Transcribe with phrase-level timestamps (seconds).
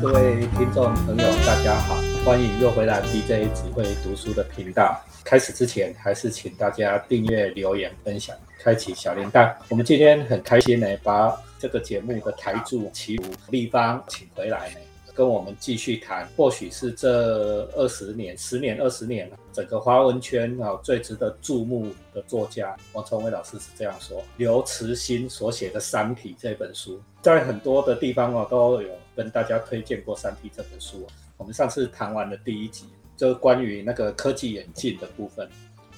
[0.00, 5.00] 各位听众朋友，大家好，欢迎又回来 DJ 只会读书的频道。
[5.24, 9.54] 开始之前，还是请大家订阅、留言、分享、开启小铃铛。
[9.70, 14.76] 我们今天很开心呢，把这个节目的台柱齐武立方请回来呢，
[15.14, 31.06] 跟我们继续谈，或许是这二十年、十年、二十年整个华文圈啊最值得注目的作家，王崇伟老师是这样说：刘慈欣所写的《三体》这本书，在很多的地方哦都有跟大家推荐过《三体》这本书。
[31.38, 35.48] 我们上次谈完了第一集，就关于那个科技眼镜的部分。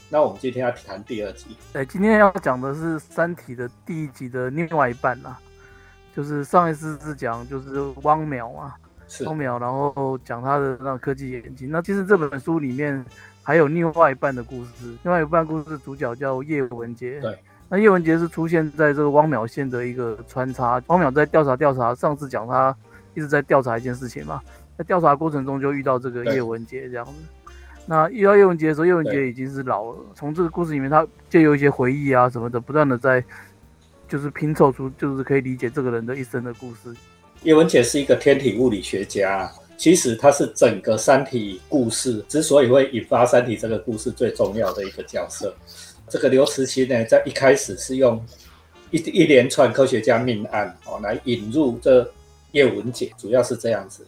[0.08, 1.56] 那我们今天要谈第二集。
[1.72, 5.38] 对，今天要讲的是《三体》的第一集的另外一半啦，
[6.16, 8.74] 就是上一次是讲就是汪淼嘛，
[9.26, 11.70] 汪淼，然后讲他的那个科技眼镜。
[11.70, 13.04] 那其实这本书里面
[13.42, 17.20] 还有另外一半的故事，另外一半故事主角叫叶文洁。
[17.20, 20.82] 对，那叶文杰是出现在这个汪淼线的一个穿插。
[20.86, 22.74] 汪淼在调查调查，上次讲他
[23.18, 24.40] 一直在调查一件事情嘛。
[24.76, 27.12] 在调查过程中就遇到这个叶文洁这样子，
[27.84, 29.96] 那遇到叶文洁的时候，叶文洁已经是老了。
[30.14, 33.24] 从这个故事里面，他借由一些回忆啊什么的，不断的在
[34.06, 36.94] 就是拼凑出，就是可以理解这个人的一生的故事。
[37.42, 45.52] 叶文洁是一个天体物理学家，其实他是整个三体故事之所以会引发三体这个故事最重要的一个角色。
[46.08, 48.24] 这个刘慈欣呢，在一开始是用
[48.92, 52.08] 一一连串科学家命案哦来引入这
[52.52, 54.06] 叶文洁，主要是这样子。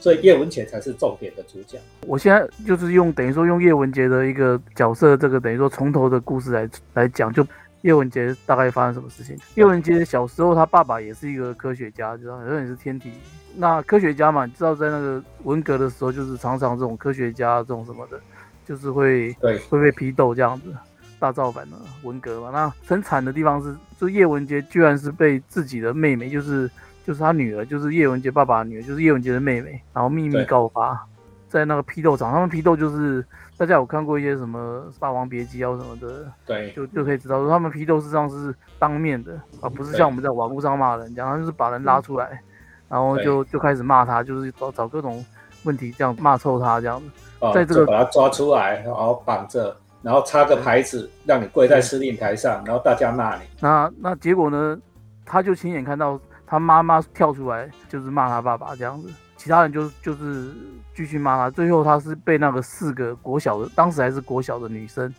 [0.00, 1.78] 所以叶文洁才是重点的主角。
[2.08, 7.46] 我现在就是用等于说用叶文洁的一个角色，这个等于说从头的故事来来讲，就
[7.82, 9.36] 叶文洁大概发生什么事情。
[9.54, 13.12] 叶文洁小时候，他爸爸也是一个科学家，知道好像也是天体。
[13.54, 18.20] 那科学家嘛，你知道在那个文革的时候，就是常常这种科学家这种什么的，
[18.66, 20.74] 就是会对会被批斗这样子，
[21.20, 22.50] 大造反的文革嘛。
[22.50, 26.68] 那很惨的地方是，就叶文洁居然是被自己的妹妹，就是。
[27.04, 31.04] 就是他女儿，就是叶文洁爸爸的女儿，就是叶文洁的妹妹，然后秘密告发，
[31.48, 33.24] 在那个批斗场，他们批斗就是
[33.58, 42.40] 大家有看过一些什么《霸王别姬》啊什么的，对，就就可以知道说他们批斗实际上是当面的，而不是像我们在网络上骂人这样，就是把人拉出来，
[42.88, 45.24] 然后就就开始骂他，就是找找各种
[45.64, 47.06] 问题这样骂臭他这样子，
[47.52, 53.42] 在这个把他抓出来，然后绑着，然后插个牌子让你跪在司令台上，然后大家骂你。
[53.60, 54.78] 那那结果呢？
[55.24, 56.18] 他就亲眼看到。
[56.52, 59.08] 他妈妈跳出来就是骂他爸爸这样子，
[59.38, 60.52] 其他人就就是
[60.94, 65.10] 继续骂他，最后他是被那个四个国小的，当时还是国小的女生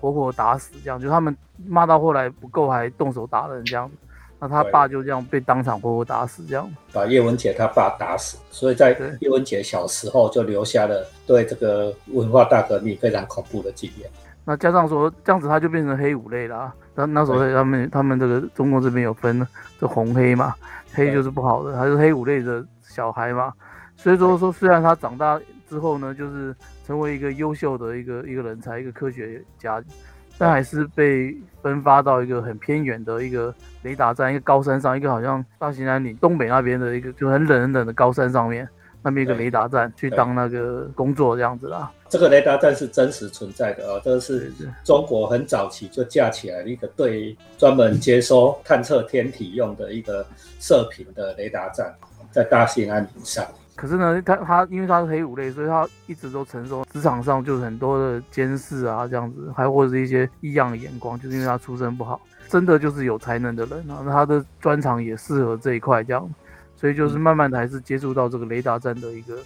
[0.00, 3.96] 活活打死，这样就他们骂到后来不够，还动手打人这样子，
[4.38, 14.08] 那他爸就这样被当场活活打死，这样把叶文洁他爸打死，所以在叶文洁小时候就留下了对这个文化大革命非常恐怖的经验。
[14.44, 16.72] 那加上说这样子，他就变成黑五类了。
[16.98, 19.46] 那那时候他们他们这个中国这边有分
[19.78, 20.52] 这红黑嘛，
[20.92, 23.52] 黑就是不好的，他是黑五类的小孩嘛。
[23.96, 26.54] 所以说说，虽然他长大之后呢，就是
[26.84, 29.80] 成为一个优秀的一个一个人才，一个科学家，
[30.36, 38.68] 但还是被分发到一个很偏远的一个雷达站，一个高山上，一个好像大兴安岭东北那边的一个就很冷很冷的高山上面。
[39.02, 41.90] 那边一个雷达站去当那个工作这样子啦。
[42.08, 50.26] 这个雷达站是真实存在的啊，这是中国很早期就架起来的一个对专门接收探测天体用的一个
[50.58, 51.94] 射频的雷达站，
[52.30, 53.46] 在大兴安岭上。
[53.76, 66.28] 可是呢，他他因为他是黑五类，所以他一直都承受职场上就是很多的监视啊，这样子，还或者是一些异样的眼光，就是因为他出身不好，真的就是有才能的人啊，那他的专长也适合这一块这样。
[66.78, 69.38] 所以就是慢慢的还是接触到这个雷达站的一个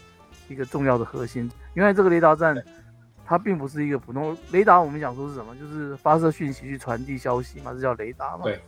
[0.49, 2.55] 一个重要的核心，因为这个雷达站
[3.25, 8.43] 它并不是一个普通雷达，我们想说是什么，就是发射讯息去传递消息嘛，这叫雷达嘛。
[8.43, 8.61] 对。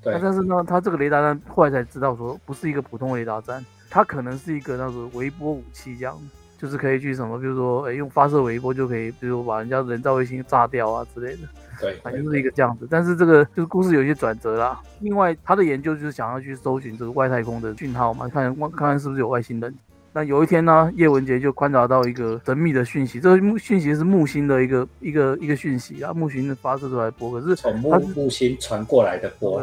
[0.00, 0.16] 对。
[0.22, 6.16] 但是呢，它这个雷达站后来才知道说不是一个普通雷达站，它可能是一个那种微波武器这样，
[6.64, 11.40] 就是可以去什么，比如说哎用发射微波就可以，比如把人家人造卫星炸掉啊之类的。
[11.78, 14.80] 对， 反正是一个这样子，但是这个就是故事有一些转折啦。
[15.00, 19.74] 另外，他的研究就是想要去搜寻这个外太空的讯号嘛，看看看是不是有外星人。
[20.14, 29.60] 那有一天呢，叶文洁就观察到一个神秘的讯息，这个讯息是木星的一个一个一个讯息啊，木星的发射出来波，可是从木木星传过来的波。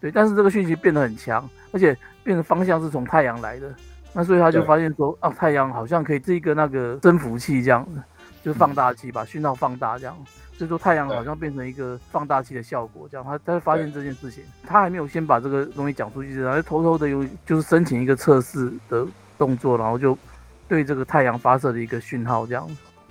[0.00, 3.72] 对，但是这个讯息变得很强，而且变得方向是从太阳来的。
[4.18, 8.02] 那所以他就发现说，啊，太阳好像可以这一个那个增幅器这样子，
[8.42, 10.16] 就是放大器把讯号放大这样。
[10.56, 20.16] 所以说太阳好像变成一个放大器的效果，这样他他发现这件事情，他还没有先把这个东西讲出去，然后偷偷的有就是申请一个测试的动作，然后就
[20.66, 22.66] 对这个太阳发射的一个讯号这样。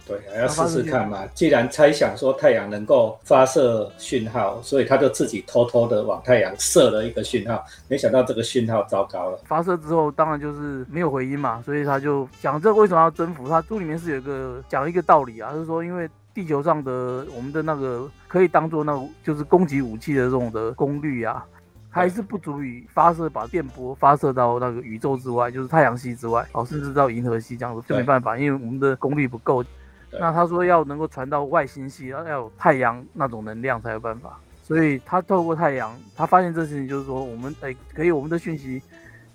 [0.07, 1.25] 对，还要试试看嘛。
[1.33, 7.63] 既然猜想说太阳能够发射讯号，所以他就自己偷偷的往太阳射了一个讯号。
[7.87, 9.39] 没想到这个讯号糟糕了。
[9.45, 13.49] 发射之后，当然就是没有回音嘛，所以他就讲这为什么要征服？
[13.49, 18.93] 他书里面是有一个讲一个道理啊，就是说因为地球上的我们的那个可以当做那
[19.23, 21.45] 就是攻击武器的这种的功率啊。
[21.89, 29.63] 还是不足以发射，把电波发射到那个宇宙之外，就是太阳系之外，哦，甚至到银河系这样子，就没办法，因为我们的功率不够。
[30.11, 34.39] 那他说要能够传到外星系，要要有太阳那种能量才有办法。
[34.63, 38.81] 所以他透过太阳，他发现这事情就是说，我们哎，可以我们的讯息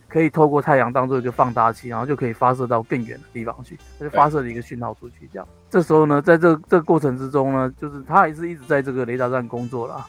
[0.08, 5.28] 可以透过太阳当做一个放大器，然后就可以发射到更远的地方去，他就发射了一个讯号出去。
[5.32, 10.05] 这样，这时候呢，在这这个过程之中呢，就是他还是一直在这个雷达站工作了。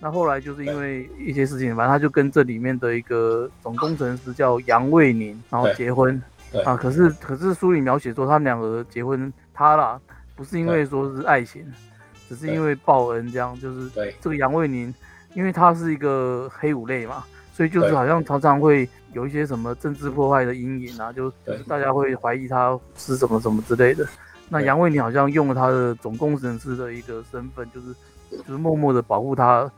[0.00, 6.20] 那后来就是因为一些事情，反正他就跟这里面的一个总工程师叫杨卫宁，然后结婚。
[6.62, 10.00] 啊，可是可是书里描写说他们两个结婚，他啦
[10.36, 11.64] 不是因为说是爱情，
[12.28, 13.58] 只是因为报恩这样。
[13.60, 13.90] 就是
[14.20, 14.94] 这个杨卫宁，
[15.34, 21.32] 因为他是一个黑五类嘛，所以就是好像常常会有一些什么政治破坏的阴影啊，就
[21.66, 24.06] 大家会怀疑他是什么什么之类的。
[24.48, 27.94] 那杨卫宁好像用了他的总工程师的一个身份，就是
[28.30, 29.70] 就是默默的保护他。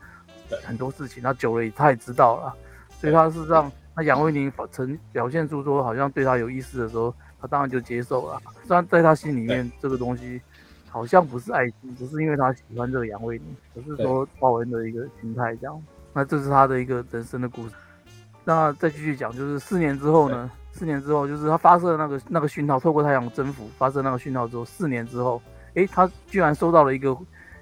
[0.63, 2.55] 很多事情，他久了他也知道了，
[3.01, 8.41] 所以他是让那杨威宁曾表现出说好像对他有意思的时候，他当然就接受了。
[8.65, 10.41] 虽然在他心里面这个东西
[10.89, 15.83] 好像不是爱情，不是因为他喜欢这个杨威宁，而是说报恩的一个心态这样。
[16.13, 17.75] 那这是他的一个人生的故事。
[18.45, 20.51] 那再继续讲，就是四年之后呢？
[20.73, 25.41] 四年之后，就是他发射那个那个讯号，透过太阳征服发射那个讯号之后，四年之后，
[25.73, 27.17] 诶，他居然收到了一个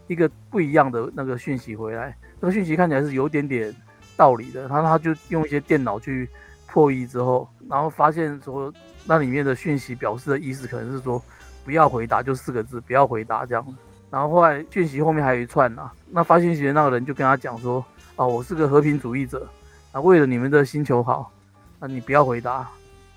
[0.09, 2.17] 一个不一样的那个讯息回来。
[2.41, 3.73] 这个讯息看起来是有点点
[4.17, 6.29] 道理的，然后他就用一些电脑去
[6.67, 8.73] 破译之后，然后发现说
[9.05, 11.23] 那里面的讯息表示的意思可能是说
[11.65, 13.65] 不要回答，就四个字不要回答这样。
[14.11, 17.85] 然后后来讯息后面还有一串啊，那发讯息的那个人就跟他讲说，
[18.17, 19.49] 啊，我是个和平主义者，
[19.93, 21.33] 啊，为了你们的星球好，
[21.81, 22.69] 啊，你不要回答，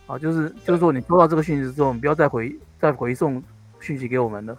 [0.07, 3.41] 啊，就是就是说你收到这个讯息之后，你不要再回再回送
[3.79, 4.57] 讯息给我们了，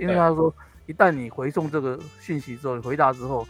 [0.00, 0.54] 因为他说
[0.86, 3.46] 一旦你回送这个讯息之后，你回答之后。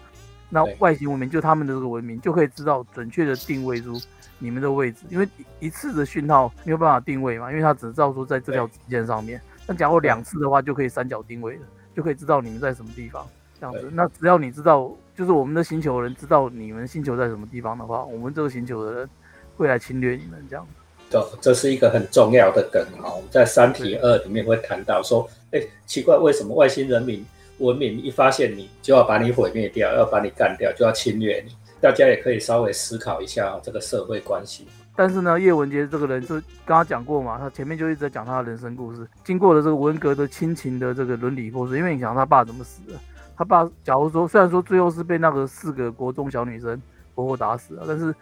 [0.55, 3.99] 那外星文明就他们的这个文明就可以知道准确的定位出
[4.39, 5.27] 你们的位置，因为
[5.61, 9.41] 一次的讯号没有办法定位嘛，因为它只知道说在这条直线上面。
[9.67, 11.63] 那假如两次的话，就可以三角定位了，
[11.97, 13.27] 就可以知道你们在什么地方。
[13.59, 19.09] 这样子，那只要你知道，就是我们的星球人知道你们星球在什么地方的话，我们这个星球的人
[19.57, 20.45] 会来侵略你们。
[20.51, 20.73] 这样子，
[21.09, 23.09] 对，这是一个很重要的梗啊。
[23.15, 27.25] 我们在《三体二》里面会谈到说，哎，奇怪，为什么外星人民？
[27.63, 31.57] 文明一发现你就要把你毁灭掉，要把你干掉，就要侵略你。
[31.81, 34.67] 大家也可以稍微思考一下这个社会关系。
[34.95, 36.35] 但是呢，叶文洁这个人就
[36.67, 41.79] 刚刚讲过嘛，他前面就一直在讲他的人生故事，经过了这个文革的亲情的这个伦理破碎。
[41.79, 42.99] 因为你想他爸怎么死的？
[43.37, 46.81] 他爸假如说虽然说最后是被那个四个国中小女生
[47.15, 48.15] 活活打死了，但是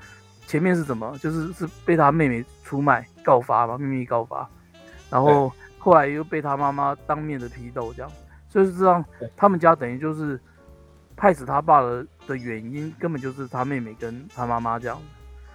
[0.46, 1.18] 前面是怎么？
[1.18, 4.48] 就是是被他妹妹出卖告发嘛，秘密告发，
[5.10, 8.10] 然后后来又被他妈妈当面的批斗这样。
[8.50, 9.02] 所以这样，
[9.34, 10.38] 他们家等于就是
[11.16, 15.00] 害死他爸的的原因，根本就是他妹妹跟他妈妈这样。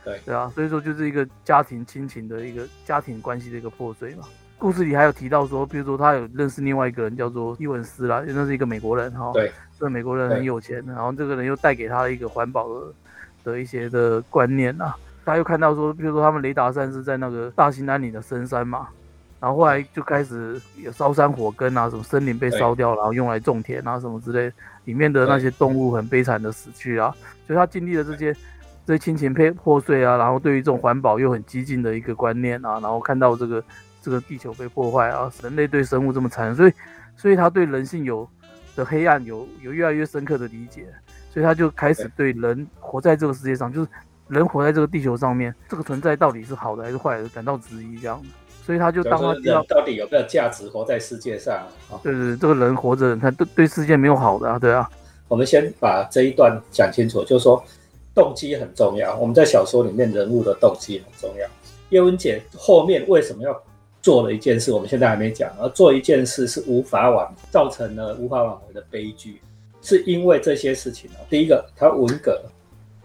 [0.03, 4.23] 对对啊，所以说就是一个家庭亲情的一个家庭关系的一个破碎嘛。
[4.57, 9.31] 故事里还有提到说，比如说他有认识另外一个人叫做伊文斯啦，那是一个美国人哈。
[9.33, 9.51] 对。
[9.77, 12.93] 这个美国人很有钱，然后这个人又带给他一个环保的
[13.43, 14.93] 的一些的观念呐。
[15.25, 18.87] 他又看到说，比如说他们雷达站是在那个大兴安岭的深山嘛。
[19.39, 24.51] 然后后来就开始有烧山火根啊，什么森林被烧掉，然后用来种田啊，什么之类，
[24.85, 27.13] 里面的那些动物很悲惨的死去啊。
[27.45, 28.33] 所以他经历了这些
[28.85, 33.63] 这些亲情破破碎啊，然后对于这种环保又很激进的一个观念啊，然后看到这个
[34.01, 36.73] 这个地球被破坏啊，人类对生物这么残忍，所以
[37.15, 38.27] 所以他对人性有
[38.75, 40.87] 的黑暗有有越来越深刻的理解，
[41.29, 43.89] 所以他就开始对人活在这个世界上，就是
[44.27, 48.27] 人活在这个地球上面，这个存在到底是好的还是坏的，感到质疑这样的。
[48.65, 51.55] 所以他就当他人到底有没有价值活在世界上
[51.91, 52.01] 啊？
[52.01, 54.89] 对对，这个人活着，他对对世界没有好的啊，对啊。
[55.27, 57.63] 我们先把这一段讲清楚，就是说
[58.15, 59.15] 动机很重要。
[59.17, 61.47] 我们在小说里面人物的动机很重要。
[61.89, 63.55] 叶文姐后面为什么要
[64.01, 64.71] 做了一件事？
[64.71, 65.51] 我们现在还没讲。
[65.59, 69.39] 而做一件事是无法挽，造成了无法挽回的悲剧，
[69.83, 71.21] 是因为这些事情啊。
[71.29, 72.41] 第一个，他文革。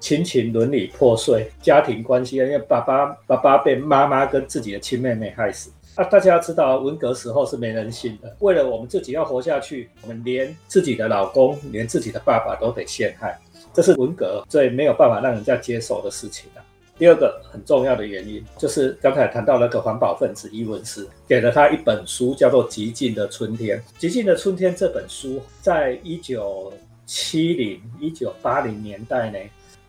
[0.01, 6.05] 亲情伦理破碎，家庭关系因为爸爸爸爸被妈妈跟自己的亲妹妹害死啊！
[6.05, 8.35] 大家要知道，文革时候是没人性的。
[8.41, 13.39] 为了我们自己要活下去，我们连自己的老公、连自己的爸爸都得陷害，
[13.75, 16.65] 这是文革最没有办法让人家接受的事情啊！
[16.99, 23.79] 第二个很重要的原因，就是刚才谈到那个环保分子伊文斯给了他一本书，叫做《极尽的春天》。
[23.99, 26.73] 《极尽的春天》这本书，在一九
[27.07, 29.39] 七零、一九八零年代呢，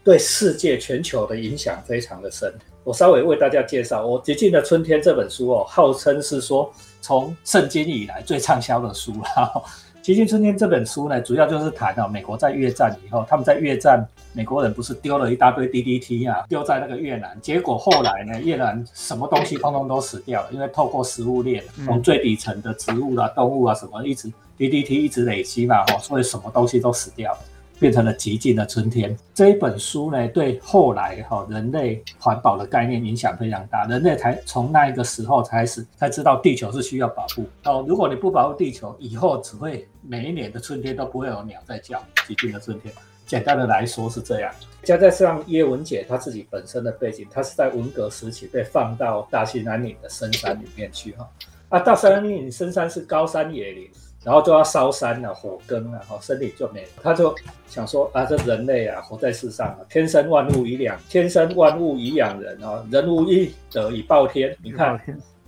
[0.03, 2.53] 对世界全球的影响非常的深。
[2.83, 9.63] 我稍微为大家介绍，我《极尽的春天》这本书哦，号称是说从圣经以来最畅销的书了。
[10.03, 14.03] 《极尽春天》这本书呢，主要就是谈到美国在越战以后，他们在越战，
[14.33, 24.27] 美国人不是丢了一大堆 DDT 啊，丢在那个越南，结果后来呢，越南什么东西通通都死掉了，因为透过食物链，从最底层的植物啊、动物啊什么，一直
[24.57, 27.39] DDT 一直累积嘛，哦，所以什么东西都死掉了。
[27.81, 33.85] 变成了极尽的春天这一本书呢，对后来哈人类环保的概念影响非常大。
[33.85, 37.83] 人类才从那一个时候开始才知道地球是需要保护哦。
[37.87, 41.99] 如果你不保护地球，以后只会每一年的春天都不会有鸟在叫。
[42.27, 42.93] 极尽的春天，
[43.25, 44.53] 简单的来说是这样。
[44.83, 51.27] 加在上叶文姐她自己本身的背景，她是在文革时期被放到大兴安岭的深山里面去哈。
[51.69, 53.89] 啊，大兴安岭深山是高山野林。
[54.23, 56.89] 然后就要烧山了，火耕了，哈，身体就没了。
[57.01, 57.33] 他就
[57.67, 64.55] 想说啊，这人类啊，活在世上啊，天生万物以养，天生万物以养人啊，人无一德以报天。
[64.61, 64.99] 你看，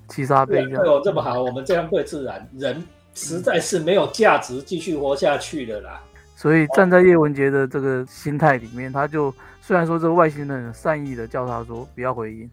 [0.08, 6.01] 七杀被对我这么好，我们这样对自然，人实在是没有价值继续活下去的啦。
[6.36, 12.50] 所以站在叶文洁的这个心态里面，他就虽然说这个外星人善意的叫他说不要回应。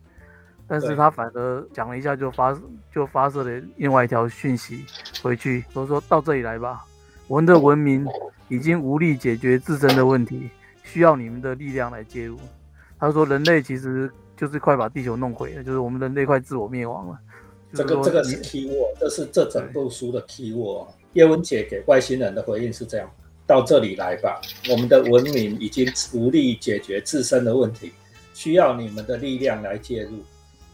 [0.70, 2.56] 但是他反而讲了一下，就发
[2.94, 4.84] 就发射了另外一条讯息
[5.20, 6.86] 回去，说说到这里来吧，
[7.26, 8.06] 我们的文明
[8.46, 10.48] 已经无力解决自身的问题，
[10.84, 12.38] 需要你们的力量来介入。
[13.00, 17.18] 他说人类其实就是快把地球弄毁了，就是我们人类快自我灭亡了。
[17.74, 20.86] 这个这个是 key word，这是这整部书的 key word。
[21.14, 23.10] 叶文姐给外星人的回应是这样：
[23.44, 25.84] 到这里来吧，我们的文明已经
[26.14, 27.90] 无力解决自身的问题，
[28.34, 30.22] 需要你们的力量来介入。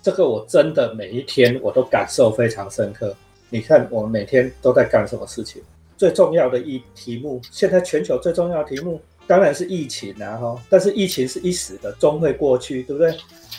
[0.07, 3.13] 这个我真的每一天我都感受非常深刻。
[3.51, 5.61] 你看，我们每天都在干什么事情？
[5.97, 10.37] 最重要的一题目，现在全球最重要的题目当然是疫情啊！
[10.37, 13.13] 哈，但是疫情是一时的，终会过去，对不对？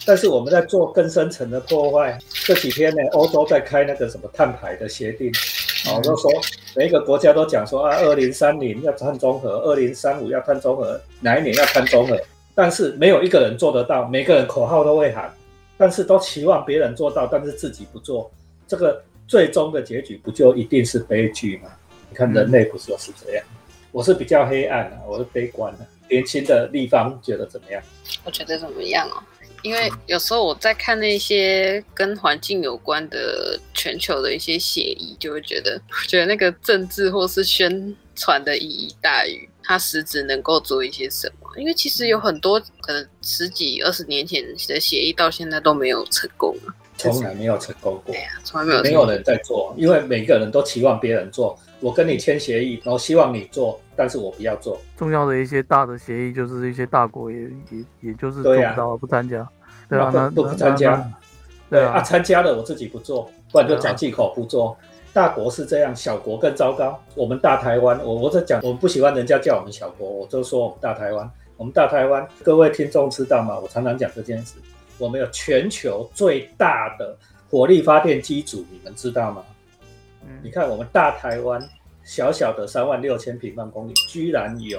[0.06, 2.18] 但是我们在做更深层的破坏。
[2.46, 5.30] 这几天呢，欧洲在开那个什么碳排的协定，
[5.90, 6.32] 哦，就说
[6.78, 12.18] 每一个国家都讲说啊，二零三零要碳中和，二零三五要碳中和，哪一年要碳中和？
[12.56, 15.30] 但是没有一个人做得到，每个人口号都会喊。
[15.78, 18.32] 但是都期望别人做到，但是自己不做，
[18.68, 21.70] 这个最终的结局不就一定是悲剧吗？
[22.10, 23.46] 你看人类不是都是这样？
[23.92, 25.86] 我是比较黑暗的，我是悲观的。
[26.10, 27.82] 年轻的立方觉得怎么样？
[28.24, 29.22] 我觉得怎么样哦？
[29.64, 41.50] 因为有时候我在看那些跟环境有关的全球的一些协议，就会觉得，觉得那个政治或是宣传的意义大于它实质能够做一些什么。
[41.58, 48.14] 因为其实有很多可能十几二十年前的协议到现在都没有成功啊，从来没有成功过。
[48.14, 51.60] 对呀，从来没有，没有人在做，因为每个人都期望别人做。
[51.80, 54.80] 我跟你签协议，然后希望你做，但是我不要做。
[54.96, 59.48] 重要的一些大的协议，就是一些大国也也也就是做不到，不参加。
[59.90, 61.12] 对啊，那不不参加。
[61.70, 64.78] 对啊，参加了我自己不做，不然就讲借口不做。
[65.18, 67.02] 大国是这样，小国更糟糕。
[67.16, 71.28] 我们大台湾，我我在讲，我们不喜欢人家叫我们小国，我就说我们大台湾。
[71.58, 73.60] 我们大台湾，各位听众知道吗？
[73.60, 74.60] 我常常讲这件事。
[75.00, 77.18] 我们有全球最大的
[77.50, 79.44] 火力发电机组，你们知道吗？
[80.24, 81.60] 嗯，你看我们大台湾
[82.04, 84.78] 小小的三万六千平方公里，居然有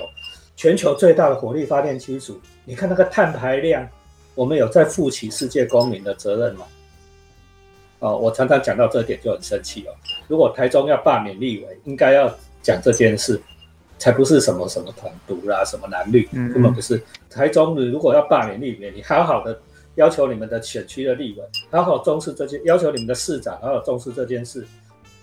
[0.54, 2.40] 全球最大的火力发电机组。
[2.64, 3.85] 你看那个碳排量，
[4.37, 6.64] 我们有在负起世界公民的责任吗？
[8.00, 9.95] 哦，我常常讲到这点就很生气哦。
[10.26, 13.40] 如果台中要罢免立委，应该要讲这件事。
[14.00, 17.02] 才不是什么什么统独啦，什么蓝绿，根本不是。
[17.28, 19.61] 台中如果要罢免立委，你好好的
[19.97, 24.64] 要求你们的选区的立委，好好重视这件，要求你们的市长好好重视这件事。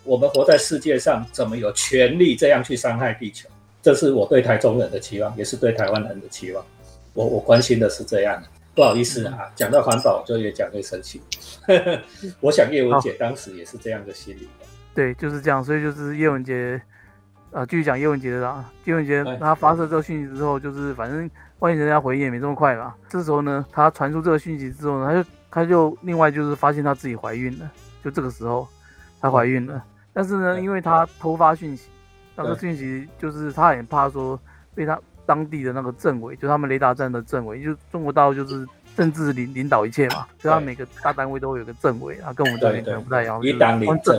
[0.04, 3.48] 我们活在世界上，怎么有权利这样去伤害地球？
[3.82, 6.62] 这是我对台中人的期望，也是对台湾人的期望。
[7.14, 8.44] 我我关心的是这样。
[8.76, 11.22] 不好意思啊，讲到环保就越讲越生气。
[12.42, 14.48] 我想叶文姐当时也是这样的心理。
[14.94, 15.64] 对，就是这样。
[15.64, 16.82] 所以就是叶文杰。
[17.52, 18.70] 啊，继续讲叶文杰的啦。
[18.84, 21.30] 叶文杰他发射这个讯息之后，就是反正
[21.60, 22.94] 万一人家回应也没这么快嘛。
[23.08, 27.72] 这时候呢，他传出这个讯息之后呢，他就他就另外就是发现他自己怀孕了。
[28.04, 28.68] 就这个时候，
[29.22, 29.82] 她怀孕了。
[30.12, 31.88] 但是呢，因为他偷发讯息，
[32.36, 34.38] 那个讯息就是他很怕说
[34.74, 38.66] 被他当地的那个政委，就他们雷达站的政委，就中国大陆就是。
[38.96, 44.18] 政治领领导一切嘛，所以他每个大单位都会有个政委啊，跟我们这边可能不太一样，一党领政，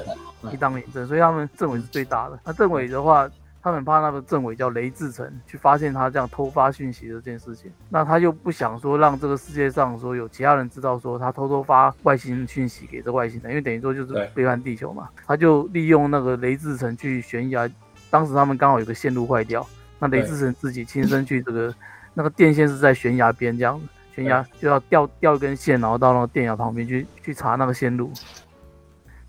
[0.52, 2.38] 一党领政，所以他们政委是最大的。
[2.44, 3.26] 那政委的话，
[3.62, 15.08] 他们怕那个政委叫雷志成去发现他这样偷发讯息的这件事情，那他又不想说让这个世界上说有其他人知道说他偷偷发外星讯息给这外星人，因为等于说就是背叛地球嘛。
[15.26, 17.66] 他就利用那个雷志成去悬崖，
[18.10, 19.66] 当时他们刚好有个线路坏掉，
[19.98, 21.74] 那雷志成自己亲身去这个
[22.14, 28.12] 那个电线是在悬崖边这样子，悬崖就要吊吊一根线，然后到那个电崖旁边去去查那个线路，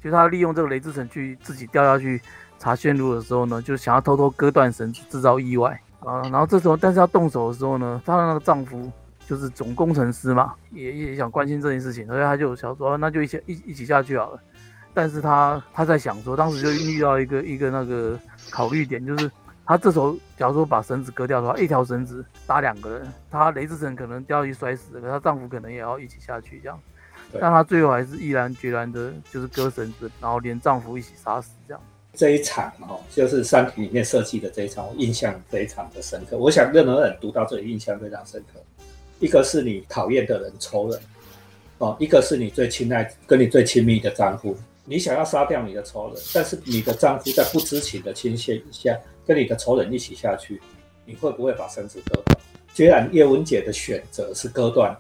[0.04, 2.22] 就他利用这个雷志成去自己掉下去。
[2.60, 6.24] 查线路的时候呢，就想要偷偷割断绳子，制造意外啊。
[6.24, 8.92] 然后这时候，但是要动手的时候呢，她的那个丈夫
[9.28, 14.40] 就是总工程师嘛，也也想关心这件事情，所以他就想说，那就一起一一起下去好了。
[14.92, 18.20] 但是他他在想说，当时就遇到一个一个那个
[18.50, 19.30] 考虑点，就是
[19.68, 26.80] 他这时候假如说把绳子割掉的话，一条绳子搭两个人，他雷志成可能掉下去摔死，可她丈夫可能也要一起下去这样。
[27.34, 31.84] 但她最后还是毅然决然的，就是割绳子，然后连丈夫一起杀死这样。
[32.14, 36.38] 这一场哦，就是《三体》里面设计的这一场，我印象非常的深刻。
[36.38, 38.60] 我想任何人读到这里，印象非常深刻。
[39.20, 41.00] 一个是你讨厌的人、仇人，
[41.80, 44.58] 哦，一个是你最亲爱、跟你最亲密的丈夫。
[44.86, 48.98] 你想要杀掉你的仇人，但是你的丈夫在不知情的情形下，
[49.28, 50.62] 跟你的仇人一起下去，
[51.06, 52.38] 你会不会把绳子割断？
[52.74, 54.96] 虽然叶文姐的选择是割断。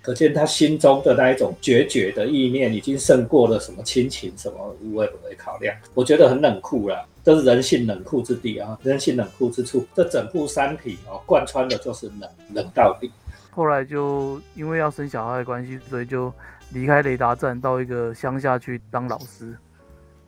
[0.00, 5.76] 可见她心中的那一种决绝的意念，已经胜过了什么亲情、什么无谓不会考量。
[5.92, 9.86] 我觉得很冷酷了，这是人性冷酷之地啊，人性冷酷之处。
[9.94, 13.10] 这整部三体哦，贯穿的就是冷，冷到底。
[13.50, 16.32] 后来就因为要生小孩的关系，所以就
[16.72, 19.48] 离开雷达站，到一个乡下去当老师。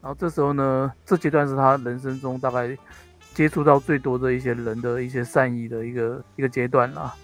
[0.03, 2.77] 然后这时候呢，这阶段是他人生中大概
[3.41, 7.15] 接触到最多的一些人的一些善意的一个一个阶段啦。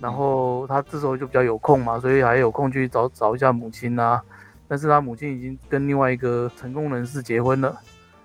[0.00, 4.22] 然后他这时候就比较有空嘛，所以还有空去找找一下母亲啊。
[4.66, 7.78] 但是他母亲已经跟另外一个成功人士结婚了，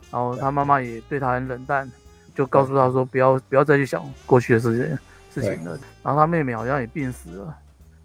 [0.09, 1.91] 然后他妈妈也对他很冷淡，
[2.33, 4.97] 就告诉他说不要不要再去想过去的事情
[5.29, 5.77] 事情了。
[6.01, 7.53] 然后他妹妹好像也病死了，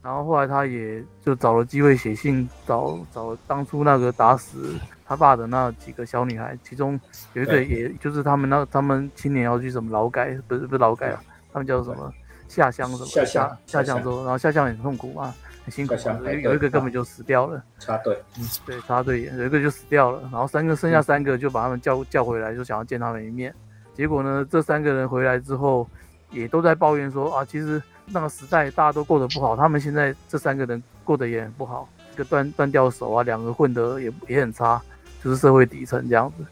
[0.02, 4.75] 然后后来他也就找了机会写信找找当初那个打死
[5.10, 6.98] 他爸的那几个小女孩，其中
[7.32, 11.20] 有一个也就是他们那他们青年要去什么劳改，不是不是劳改啊，
[11.52, 12.14] 他们叫什么？
[12.46, 15.94] 下乡什么下下下乡之后，然后下乡很痛苦嘛，很辛苦。
[16.24, 23.52] 有有一个根本就死掉了，插队，嗯，对，插队有一个就死掉了，然后三个剩下三个就把他们叫叫回来，就想要见他们一面。
[23.94, 25.88] 结果呢，这三个人回来之后，
[26.30, 34.80] 也都在抱怨说啊，其实那个时代大家都过得不好，他们现在这三个人过得也很不好，一个断断掉手啊，两个混得也也很差，
[35.23, 36.45] 就是社会底层这样子。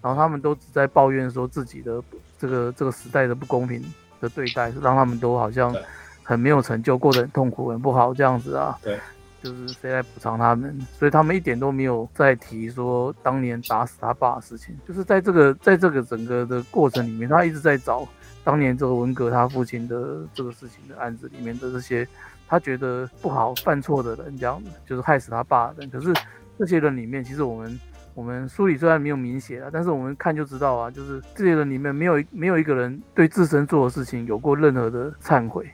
[0.00, 2.02] 然后他们都只在抱怨说自己的
[2.38, 3.82] 这个这个时代的不公平。
[4.22, 5.74] 的对待让他们都好像
[6.22, 8.78] 很没有成就，过得很痛苦、很不好这样子啊。
[8.80, 8.96] 对，
[9.42, 10.78] 就是谁来补偿他们？
[10.96, 14.78] 所以他们一点都没有在提说当年打死他爸的事情。
[14.86, 18.06] 就是在这个在这个整个的过程里面，他一直在找
[18.44, 22.06] 当年这个文革他父亲的这个事情的案子里面的这些
[22.46, 25.90] 他觉得不好、犯错的人，这样子就是害死他爸的人。
[25.90, 26.14] 可是
[26.56, 27.76] 这些人里面，其实我们。
[28.14, 35.66] 我们书里虽然没有明写啊，但是我们看就知道啊，就是这些人里面没有没有一个人对自身做的事情有过任何的忏悔。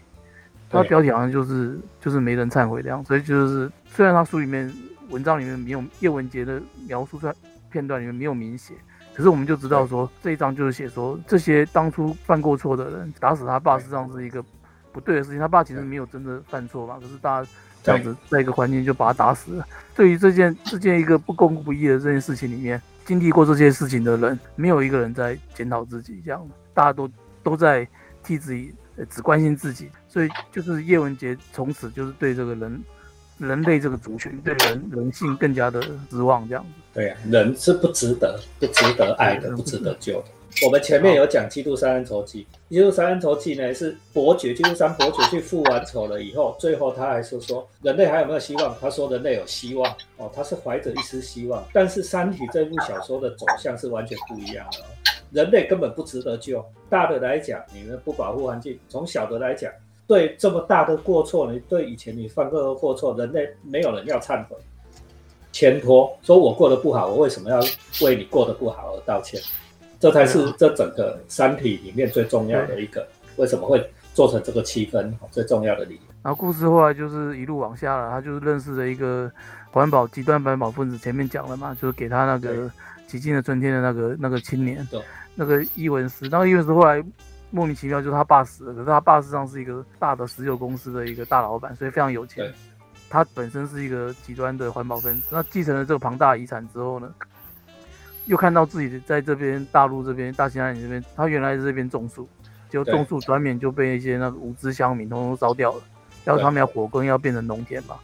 [0.70, 4.72] 他标题好像就是就是没人忏悔这样，所以就是虽然他书里面
[5.09, 7.35] 文章里面没有叶文洁的描述在
[7.72, 8.74] 片段里面没有明写，
[9.14, 14.44] 可是我们就知道说这一章就是写说这些当初犯过错的人打死他爸实际上是一个
[14.92, 17.51] 不对的事情，他爸其实没有真的犯错嘛，可是大家。
[17.83, 19.67] 这样子，在一个环境就把他打死了。
[19.95, 27.11] 对于这件这件一个不公不义的这件事情里面，经历过这些事情的人，没有一个人在检讨自己，这样大家都
[27.43, 27.87] 都在
[28.23, 28.73] 替自己，
[29.11, 29.88] 只关心自己。
[30.09, 32.83] 所以就是叶文洁从此就是对这个人
[33.38, 36.71] 人类这个族群，对人人性更加的失望，这样子。
[36.95, 40.29] 对啊，人是不值得、不值得爱的，不值得救的。
[40.65, 48.77] 我们前面有讲《基督山恩仇记》，《基督山恩仇记》呢是伯爵，基督三伯爵去复完仇了以后，最后他还是说人类还有没有希望？
[48.81, 51.65] 他说人类有希望哦，他是怀着一丝希望。
[51.73, 54.79] 但是《三体》这部小说的走向是完全不一样的，
[55.31, 56.65] 人类根本不值得救。
[56.91, 59.71] 大的来讲，你们不保护环境；从小的来讲，
[60.09, 64.57] 对这么大的过错，你对以前你犯过的过错，人类没有人要忏悔、
[65.53, 67.61] 牵拖，说我过得不好，我为什么要
[68.01, 69.41] 为你过得不好而道歉？
[70.01, 73.07] 这才是这整个山体里面最重要的一个，
[73.37, 73.85] 为什么会
[74.15, 75.13] 做成这个气氛？
[75.31, 76.01] 最重要的理由。
[76.23, 79.31] 然后故事后来就是一路往下了，他就是认识了一个
[79.71, 82.71] 环保极端环保分子，前面讲了嘛，就是给他那个
[83.07, 84.87] 极尽的春天的那个那个青年，
[85.35, 86.29] 那个伊文斯。
[86.29, 87.03] 那个伊文斯后来
[87.51, 92.53] 莫名其妙就是他爸死了，可是他爸实际上是一个大的石油公司的一个大老板，所以非常有钱。
[93.09, 97.15] 他本身是一个极端的环保分子，那继承了这个庞大遗产之后呢？
[98.29, 102.29] 又看到自己在这边大陆这边大兴安岭这边，他原来在这边种树，
[102.69, 105.83] 结果种树转免就被一些那个无知乡民通通烧掉了，
[106.25, 107.97] 然后他们要火耕，要变成农田嘛。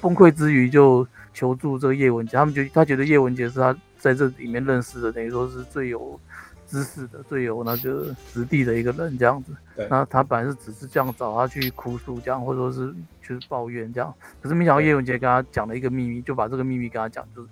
[0.00, 6.18] 崩溃之余就求助这个叶文洁，他们觉他觉得叶文洁是他在这里面认识的，等于说是最有
[6.66, 9.52] 知识的、最有那个实地的一个人这样子。
[9.88, 17.48] 那他本来是只是这样找他去哭诉这样，或者说是就是抱怨这样，可是没想到叶文洁跟他讲了一个秘密，就把这个秘密跟他讲，就是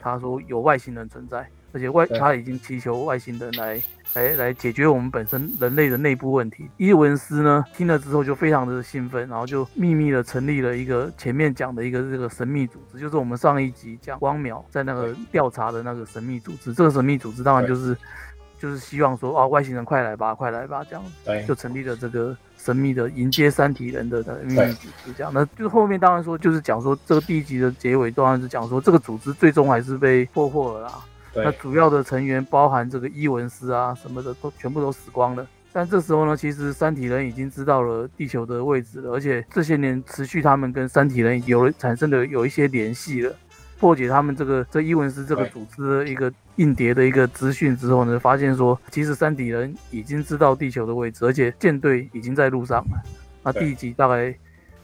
[0.00, 3.80] 他说有外星人存在，而且外他已经祈求外星人来。
[4.14, 6.70] 来来解决我们本身人类的内部问题。
[6.78, 16.72] 伊文斯呢听了之后就非常的兴奋，然后就秘密的成立了一个前面讲的一个这个神秘组织，就是我们上一集讲光淼在那个调查的那个神秘组织。
[16.72, 17.94] 这个神秘组织当然就是
[18.58, 25.12] 就是希望说啊外星人快来吧，快来吧这样，就成立了这个神秘的迎接三体人的秘密组织。
[25.14, 30.92] 这样，那就是后面当然说就是讲说这个第一集的结尾当然是讲说这个组织最终还是被破获了啦。
[31.44, 35.46] 那主要的成员包含这个伊文斯啊什么的都全部都死光了。
[35.72, 43.34] 但这时候呢，其实三体人已经知道了地球的位置了，而且这些年持续他们跟三体人有了产生的有一些联系了。
[43.78, 53.02] 破解他们这个这伊文斯这个组织的一个硬碟的一个资讯之后呢，发现说其实三体人已经知道地球的位置，而且舰队已经在路上了。
[53.42, 54.34] 那第一集大概。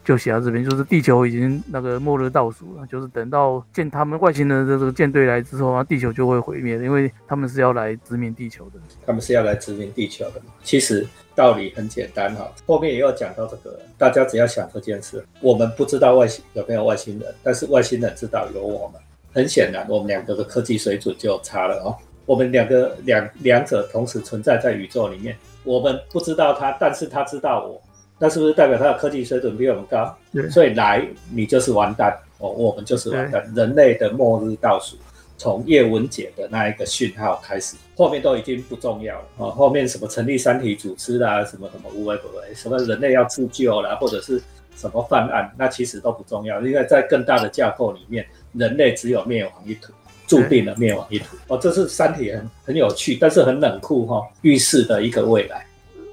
[0.04, 8.80] 就写到这边，就是地球已经那个末日倒数了，就是等到舰他们外星人的这个舰队来之后啊，地球就会毁灭，因为他们是要来殖民地球的。
[9.06, 10.42] 他们是要来殖民地球的。
[10.64, 19.00] 其实道理很简单哈，后面也有讲到这个，大家只要想这件事，我们不知道外星有没有外星人，但是外星人知道有我们。
[19.32, 21.96] 很显然，我们两个的科技水准就差了哦。
[22.26, 27.80] 我们两个两两者同时存在在宇宙里面，我们不知道他，但是他知道我。
[28.22, 30.16] 那是不是代表它的科技水准比我们高？
[30.48, 31.04] 所以来
[31.34, 33.52] 你就是完蛋哦，我们就是完蛋。
[33.52, 34.96] 人类的末日倒数，
[35.36, 39.50] 从叶文洁的那一个讯号开始，后面都已经不重要了哦。
[39.50, 44.40] 后面什么成立三体组织啦，什么什么无为不为，什么人类要自救啦，或者是
[44.76, 49.92] 什么犯案，那其实都不重要，因为在更大的架构里面，人类只有灭亡一途，
[50.28, 51.58] 注定了灭亡一途哦。
[51.60, 55.66] 这是三体很很有趣，但是很冷酷哈，预示的一个未来。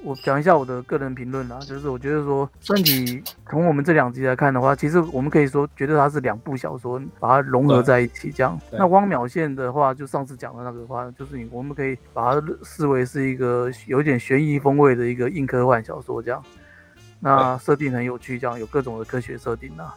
[0.03, 8.57] 我讲一下我的个人评论啊，就是我觉得说《三体》从我们这两集来看的话，其实我们可以说觉得它是两部小说把它融合在一起这样。
[8.71, 16.41] 那汪淼线的话，就上次讲的那个话，就是你我们可以把它视为是一个有点悬疑风味的一个硬科幻小说这样。
[17.19, 19.93] 那设定很有趣，这样有各种的科学设定啊。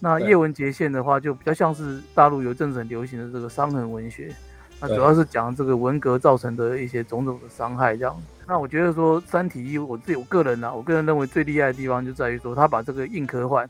[0.00, 4.34] 那叶文洁线的话，就比较像是大陆有一阵子很流行的这个伤痕文学。
[4.80, 8.16] 那主要是讲这个文革造成的一些种种的伤害，这样。
[8.52, 13.66] 那我觉得说《三体一》，我自己我个人呢，我个人认为最厉害的地方就在于说，他把这个硬科幻，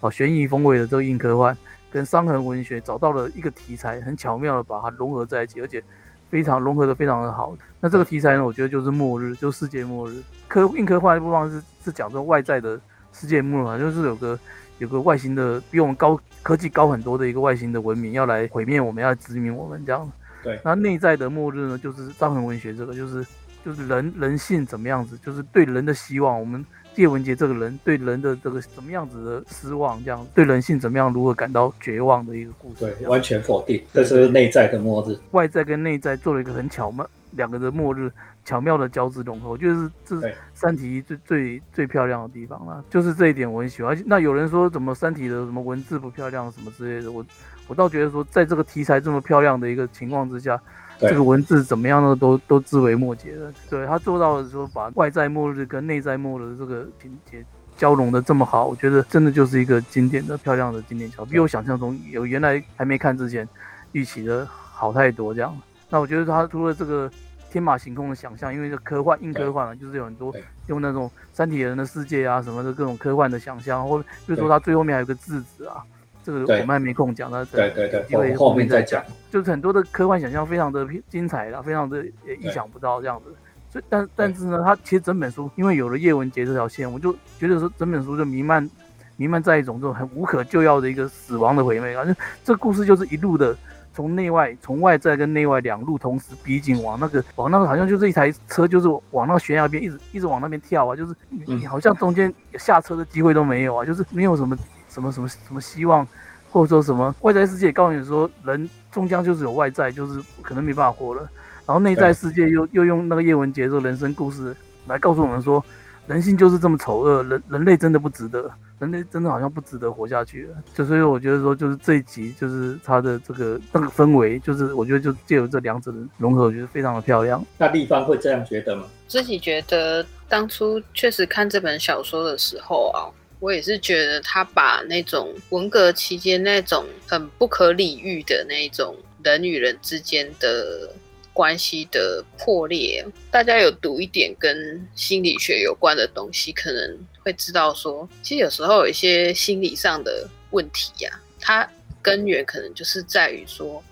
[0.00, 1.54] 哦，悬疑风味的这个硬科幻，
[1.92, 5.84] 跟伤痕文学找到了一个题材，很巧妙的把它融合在一起，而且
[6.30, 7.54] 非常融合的非常的好。
[7.80, 10.22] 那这个题材呢，我觉得就是末日，就世界末日。
[10.48, 12.80] 科硬科幻的部分是是讲这外在的
[13.12, 14.40] 世界末日，就是有个
[14.78, 20.10] 有个外星的比我们高科技高很多的一个外星的文明要来毁灭我们，要殖民我们这样。
[20.42, 23.22] 对，那内在的末日呢，就是伤痕文学这个，就是
[23.64, 26.38] 就是人人性怎么样子，就是对人的希望。
[26.38, 26.64] 我们
[26.96, 32.80] 叶文洁这个人对人的这个怎么样子的失望，这样对人性怎么样如何感到绝望的一个故事。
[32.80, 35.18] 对，完全否定，这是内在的末日。
[35.30, 38.12] 外在跟内在做了一个很巧妙两个的末日，
[38.44, 42.84] 巧妙的交织融合，我觉得是这是三体最最最漂亮的地方了。
[42.90, 44.00] 就是这一点我很喜欢。
[44.06, 47.24] 那有人说怎么三体的什么文字不漂亮什么之类的，我。
[47.66, 50.60] 我倒觉得说，在这个题材这么漂亮的一个情况之下，
[50.98, 52.16] 这个文字怎么样呢？
[52.16, 53.52] 都都枝微末节的。
[53.68, 57.44] 对他做到了说，把外在末日跟内在末日的这个情节
[57.76, 63.48] 交融的这么好，我觉得真的就是一个经典的漂亮的经典桥，比我想象中有原来还没看之前
[63.92, 65.34] 预期的好太多。
[65.34, 65.56] 这样，
[65.90, 67.10] 那我觉得他除了这个
[67.50, 70.34] 天马行空的想象，因为这科幻硬科幻嘛，就是有很多
[70.68, 75.84] 用那种三体人的世界啊什么的各种科幻的想象，或比如说他最后面还有个质子啊。
[76.24, 82.02] 这个我们还没空讲，那对对对，因为后面再讲，就是很多的科幻想象非常的精彩啦，非常的
[82.40, 83.34] 意想不到这样子。
[83.70, 88.68] 所以，但但是呢，它其实整本书因为有了叶文洁这条线，我就觉得说整本书就弥漫
[89.16, 92.06] 弥漫在一种这种很无可救药的一个死亡的毁灭感。
[92.06, 93.54] 就这故事就是一路的
[93.92, 104.56] 从内外从外在跟内外两路同时逼近，往那个往那个好像就是一台车就是往那个悬崖边一直一直往那边跳啊，就是你好像中间下车的机会都没有啊，就是没有什么。
[104.94, 106.06] 什么什么什么希望，
[106.50, 111.28] 或者说什么外在世界告诉你说人终将就是有外在，就是可能没办法活了。
[111.66, 114.54] 然后内在世界又又用那个叶文洁这人生故事
[114.86, 115.64] 来告诉我们说，
[116.06, 118.42] 人性就是这么丑恶，人人类真的不值得，
[118.78, 120.56] 人人类真的好像不值得活下去了。
[120.74, 127.42] 就所以我觉得说，就是这一集就是它的这个那个氛围，就是我觉得就借由这两者的融合，我觉得非常的漂亮。
[127.56, 128.84] 那立方会这样觉得吗？
[129.08, 133.08] 自己觉得当初确实看这本小说的时候啊，
[133.44, 140.90] 我也是觉得他把那种文革期间那种很不可理喻的那种人与人之间的。
[141.34, 151.68] 关系的破裂，大家有读一点跟心理学有关的东西，可能会知道说，其实有时候有一些心理上的问题呀，它
[152.00, 153.82] 根源可能就是在于说，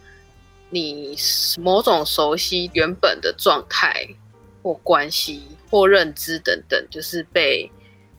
[0.70, 1.16] 你
[1.58, 4.06] 某种熟悉原本的状态
[4.62, 7.68] 或关系或认知等等，就是被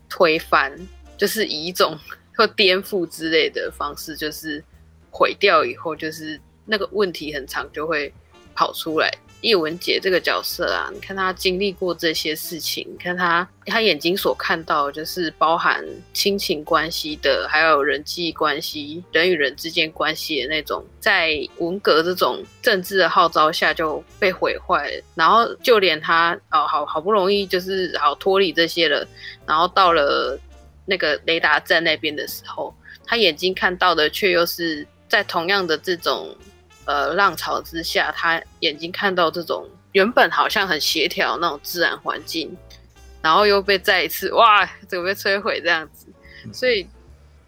[0.09, 0.77] 推翻，
[1.17, 1.97] 就是以一种
[2.35, 4.63] 或颠覆之类的方式，就是
[5.09, 8.13] 毁掉以后，就是那个问题很长就会。
[8.55, 29.03] 跑出来，叶文洁这个角色啊，你看他经历过这些事情，你看他他眼睛所看到就是包含亲情关系的，还有人际关系，人与人之间关系的那种，在文革这种政治的号召下就被毁坏，然后就连他哦好好不容易就是好脱离这些了，
[29.47, 30.39] 然后到了
[30.85, 32.73] 那个雷达站那边的时候，
[33.05, 36.35] 他眼睛看到的却又是在同样的这种。
[36.85, 42.53] 呃，浪潮之下，他眼睛看到这种原本好像很协调那种自然环境，
[43.21, 46.07] 然后又被再一次哇，怎么被摧毁这样子？
[46.51, 46.85] 所以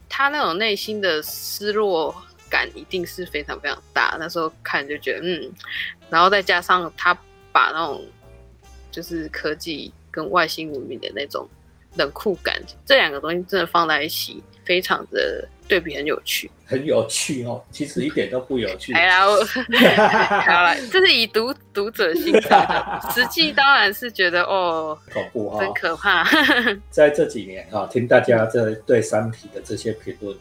[0.08, 2.16] 他那种内心的失落
[2.50, 4.16] 感一定是非常非常大。
[4.18, 5.52] 那时候看就觉得嗯，
[6.10, 7.14] 然后再加上他
[7.52, 8.06] 把那种
[8.90, 11.46] 就是科技跟外星文明的那种
[11.98, 15.48] 冷酷感，这两个东西真的放在一起，非常的。
[15.68, 17.60] 对比很有趣，很有趣哦。
[17.72, 18.94] 其实一点都不有趣。
[18.94, 19.22] 哎呀，
[20.46, 26.24] 好了，这是以读读者心态的，实际当然是觉得哦， 恐怖哈，真可怕。
[26.92, 30.38] 在这几年啊，听大家这对《三体》的这些评论，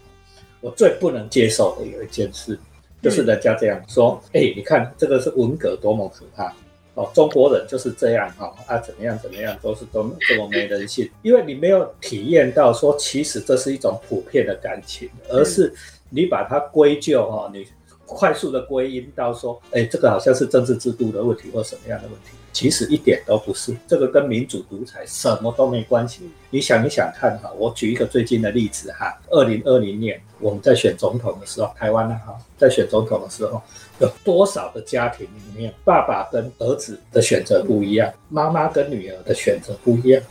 [0.60, 2.58] 我最不能接受的有一件事，
[3.00, 6.54] 就是人家这样说：哎，你看这个是文革多么可怕。
[6.94, 11.10] 哦，中国人就是这样哈啊，怎么样怎么样，都是都这么没人性。
[11.22, 15.74] 因为你没有体验到说，其实这是一种普遍的感情，而是
[16.08, 17.66] 你把它归咎哈，你
[18.06, 26.30] 快速的归因到说，哎，这个好像是政治制度的问题或什么样的问题，其实一点都不是，这个跟民主独裁什么都没关系。
[26.50, 33.60] 你想一想看哈，我举一个最近的例子哈，二零二零年我们在选总统的时候，台湾呢哈，在选总统的时候。
[34.00, 40.22] 有多少的家庭里面，爸爸跟儿子的选择不一样，妈妈跟女儿的选择不一样，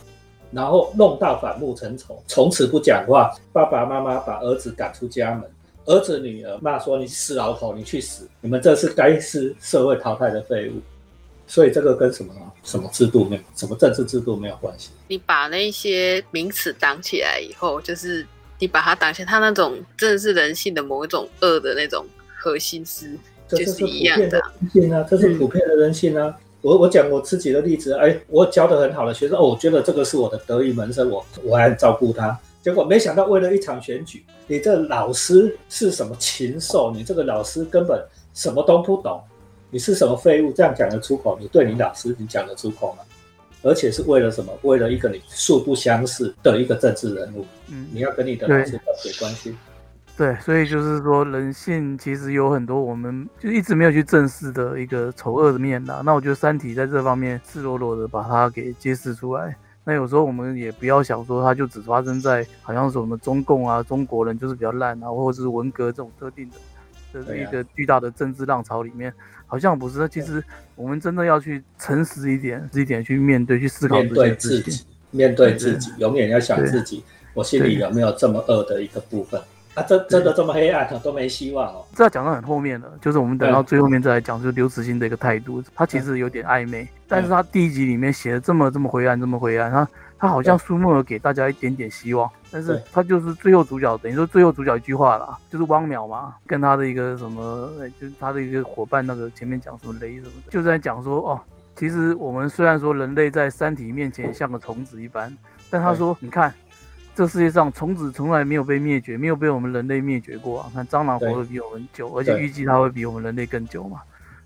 [0.52, 3.34] 然后弄到反目成仇，从此不讲话。
[3.52, 5.50] 爸爸妈妈把儿子赶出家门，
[5.86, 8.28] 儿子女儿骂说：“你死老头，你去死！
[8.40, 10.80] 你们这是该是社会淘汰的废物。”
[11.46, 14.90] 所以这个跟什么什么制度没有，什么政治制度没有关系。
[15.08, 18.26] 你把那些名词挡起来以后，就是
[18.58, 23.10] 你把它挡下，他那种真的是人性的某一种恶的那种核心思。
[23.48, 26.36] 这是普遍的人性啊，这是普遍的人性啊。
[26.60, 32.38] 我我讲我自己的例子，哎，我教的很好的学生，哦，我觉得这个是我的得意门生，我我还照顾他。
[32.62, 36.90] 结果没想到为了一场选举，你这老师是什么禽兽？
[36.90, 38.02] 你这个老师根本
[38.32, 39.20] 什么都不懂，
[39.68, 40.50] 你是什么废物？
[40.52, 41.36] 这样讲得出口？
[41.38, 43.04] 你对你老师你讲得出口吗？
[43.62, 44.50] 而且是为了什么？
[44.62, 49.54] 为了一个你素不相识的一个政治人物，嗯，你要跟你的老师断绝关系。
[50.16, 56.02] 对，所以就是说，人性其实有很多我们就一直没有去正视的一个丑恶的面啦。
[56.04, 59.56] 那我觉得《三体》在这方面赤裸裸的把它给揭示出来。
[59.82, 66.56] 那有时候我们也不要想说，它就只发生在好像是我们中共啊、中国人就是比较烂啊，或者是文革这种特定的，
[67.12, 69.12] 这是一个巨大的政治浪潮里面，
[69.46, 69.98] 好像不是。
[69.98, 70.40] 那其实
[70.76, 74.86] 我们真的要去诚实一点，一点去面对、去思考这些事情。
[75.10, 77.02] 面对自己，永远要想自己，
[77.34, 79.40] 我心里有没有这么恶的一个部分。
[79.74, 81.84] 啊，真真的这么黑暗，都没希望哦。
[81.94, 97.68] 这要讲到很后面了，就是我们等到最后面再来讲，就是刘慈欣的一个态度，他其实有点暧昧，但是他第一集里面写的这么这么灰暗，这么灰暗，他他好像苏沫尔给大家一点点希望，但是他就是最后主角，等于说最后主角一句话啦，就是汪淼嘛，跟他的一个什么，
[98.00, 101.40] 就是他的一个伙伴，那个前面讲什么雷什么的，就在讲说哦，
[101.74, 105.36] 其实我们虽然说人类在山体面前像个虫子一般，
[105.68, 106.54] 但他说你看。
[107.14, 110.70] 这世界上虫子从来没有被灭绝，没有被我们人类灭绝过啊！
[110.74, 114.00] 看蟑螂活得比我们久，而且预计它会比我们人类更久嘛。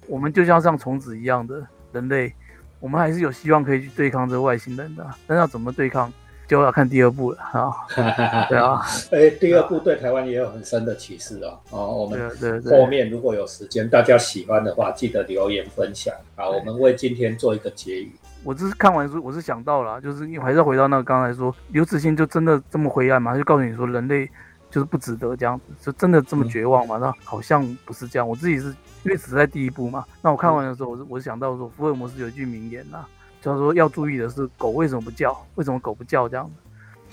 [0.06, 2.32] 我们就像像虫子一样的人类，
[2.78, 5.06] 我们还是有希望可以去对抗这外星人的。
[5.26, 6.12] 但要怎么对抗，
[6.46, 7.72] 就要看第二部了啊！
[8.50, 11.58] 对啊， 哎，第二部对台湾也有很深的启示哦。
[11.70, 12.30] 哦，我们
[12.64, 16.46] 后面如果有时间，大家喜欢的话，记得留言分享啊。
[16.46, 18.12] 我们为今天做一个结语。
[18.48, 23.32] 我只是看完书，我是想到了，就是因为还是回到那个刚才说刘慈欣就真的这么灰暗吗？
[23.32, 24.26] 他就告诉你说人类
[24.70, 26.96] 就是不值得这样子，就真的这么绝望吗？
[26.96, 28.26] 那好像不是这样。
[28.26, 28.68] 我自己是
[29.02, 33.04] 因为只在第一部嘛，那我看完的时候，我是我想到说福尔摩斯有一句名言呐，
[33.42, 36.52] 就是说要注意的是狗为什么不叫，为什么狗不叫这样子。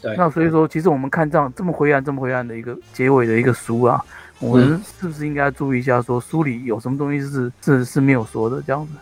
[0.01, 4.01] 对，那所以说，其实我们看这样这么灰暗、这么灰暗的一个结尾的一个书啊，
[4.39, 8.93] 我们是不是应该注意一下，说书里有什么东西是是是没有说的这样子？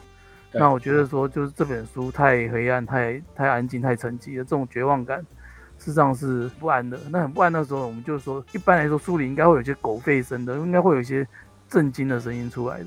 [0.53, 5.19] 对那我觉得说，就是这本书太黑暗、太太安静、太沉寂了，这种绝望感，
[5.79, 6.97] 事实上是不安的。
[7.09, 11.27] 那很不安的时候，我们就说，一般来说书里应该会有一些狗吠声的，应该会有一些
[11.67, 12.85] 震惊的声音出来的。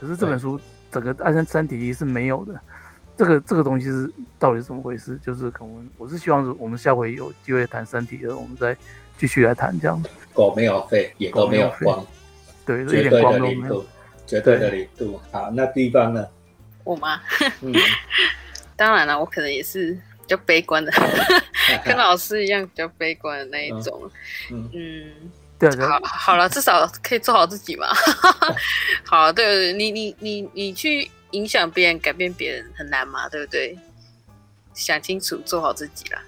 [0.00, 0.58] 可是这本书
[0.92, 2.58] 整个暗山三体一是没有的。
[3.16, 5.18] 这个这个东西是到底是怎么回事？
[5.18, 8.76] 就是可能我是希望我们下回有机会谈三体的，我们再
[9.16, 10.08] 继续来谈这样子。
[10.32, 12.06] 狗没有吠，也都没有光，
[12.64, 13.84] 对，一点光都没有
[14.24, 15.20] 绝对的零度。
[15.32, 16.24] 好，那地方呢？
[16.88, 17.20] 我吗？
[17.60, 17.70] 嗯，
[18.74, 20.90] 当然了，我可能也是比较悲观的，
[21.84, 24.10] 跟老师一样比较悲观的那一种。
[24.50, 27.88] 嗯嗯，对啊对啊好，好了，至少可以做好自己嘛。
[29.04, 33.78] 好，对你你你你去影响别人、改变别人很难嘛，对不对？
[34.72, 36.22] 想清楚，做好自己啦，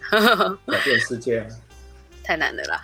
[0.67, 1.47] 改变世界吗
[2.23, 2.81] 太难了啦，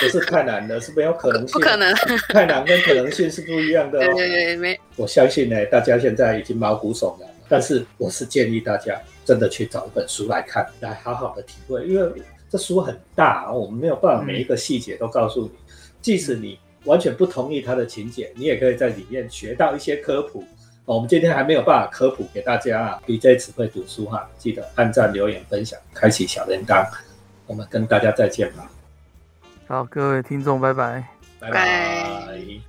[0.00, 1.52] 不是太难了，是没有可能性。
[1.52, 1.94] 不可能。
[2.28, 4.14] 太难跟可能性是不一样的、对哦。
[4.14, 15.52] 对对，没我相信呢，大家现在已经毛骨悚然了，但是我是建议大家真的去找一本书来看，来好好的体会，因为这书很大，我们没有办法每一个细节都告诉你。
[16.02, 20.44] 即使你完全不同意它的情节，你也可以在里面学到一些科普。
[20.84, 26.84] 哦我们今天还没有办法科普给大家啊，BJ 只会读书哈，记得按赞、留言、分享，开启小铃铛，
[27.52, 28.66] 我们跟大家再见吧，
[29.66, 31.04] 好，各位听众，拜拜。
[31.38, 32.26] 拜拜。
[32.26, 32.62] 拜